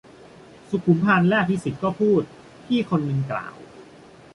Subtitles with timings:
[0.69, 2.23] สุขุมพันธุ์และอภิสิทธิ์ ก็พูด-
[2.65, 3.55] พี่คนหนึ่งกล่าว